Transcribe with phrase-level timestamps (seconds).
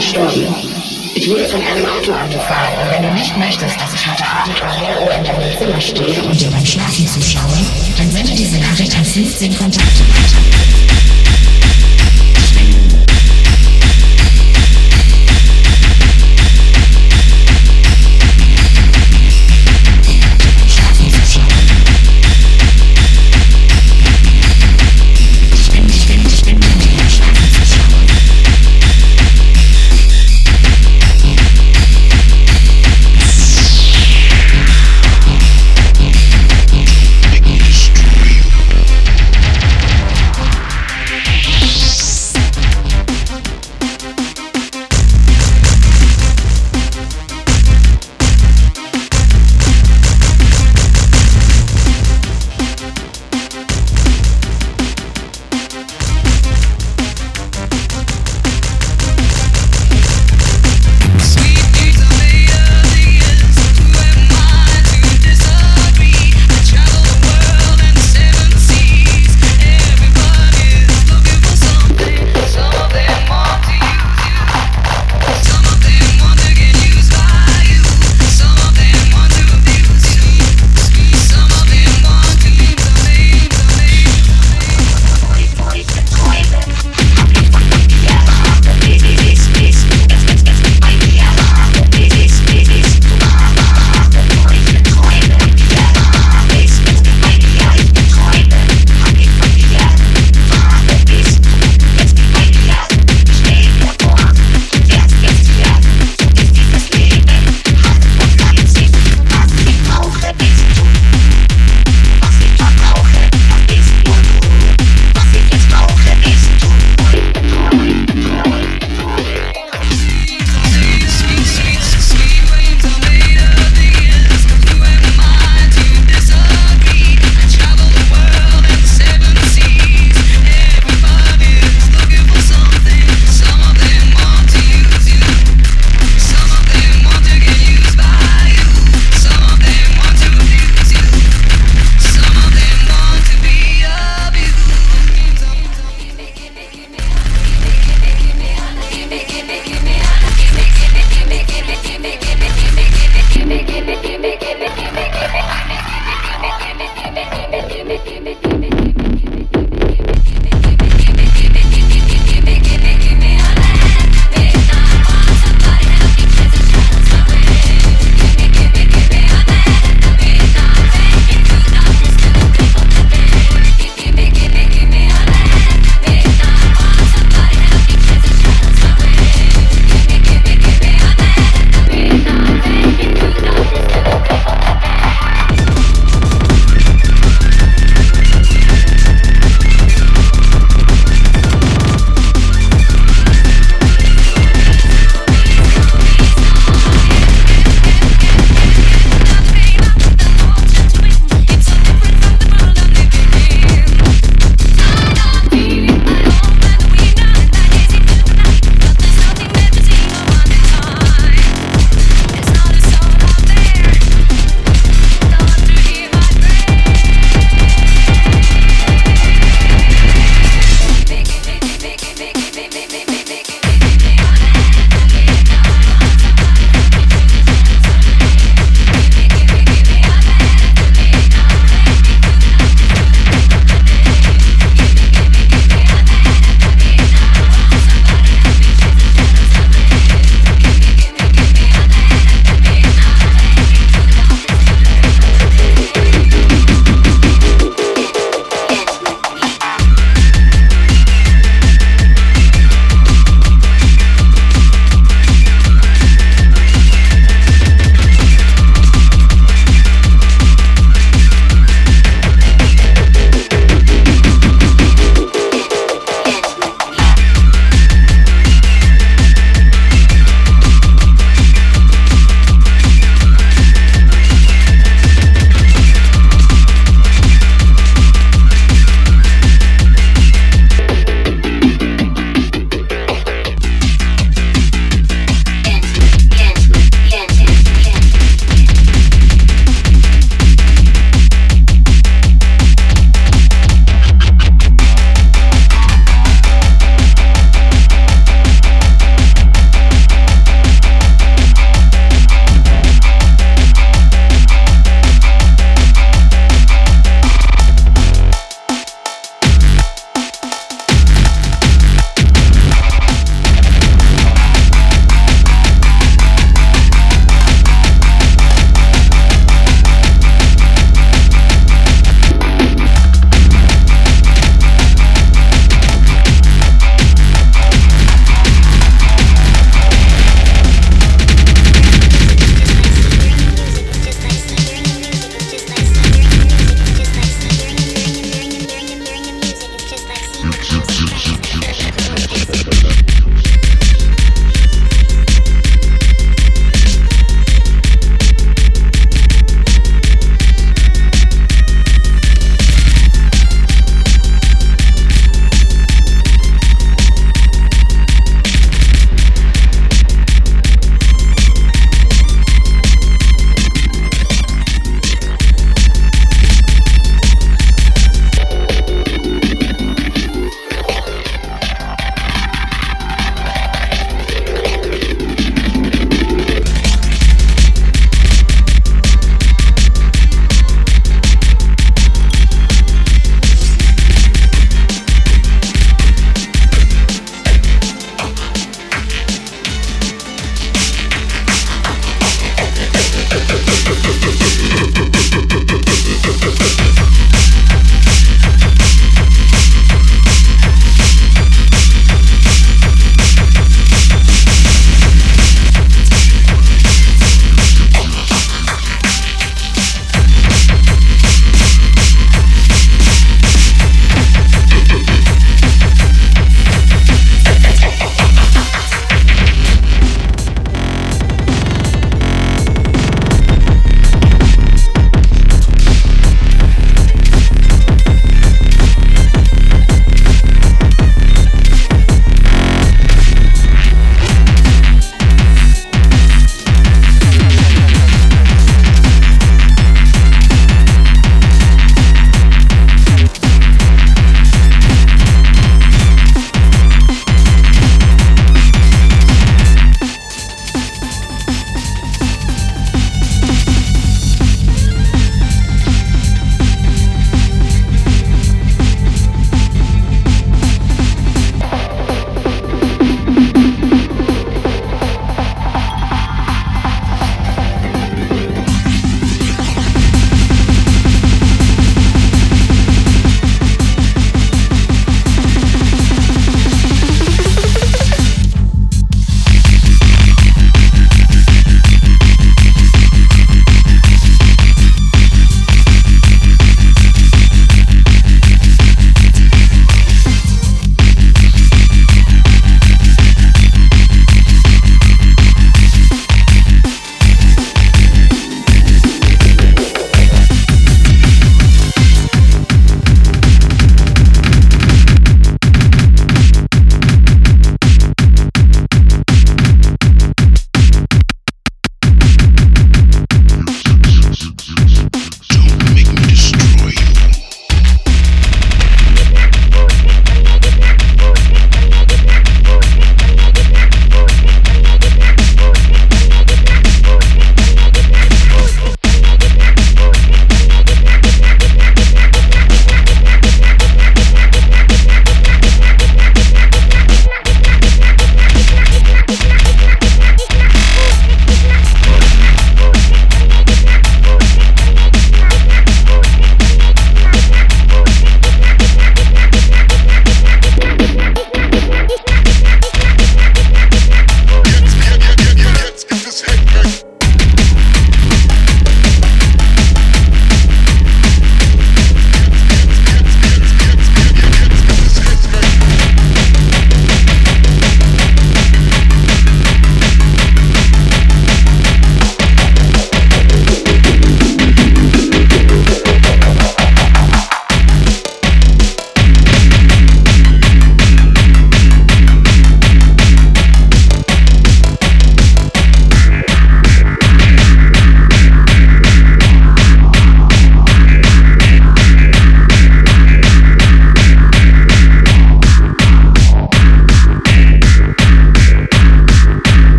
[0.00, 0.54] verstorben.
[1.14, 4.62] Ich wurde von einem Auto angefahren und wenn du nicht möchtest, dass ich heute Abend
[4.62, 7.58] um 0 Uhr in deinem Zimmer stehe und dir beim Schlafen zuschaue,
[7.96, 10.57] dann sende diese Nachricht an 15 Kontakte weiter.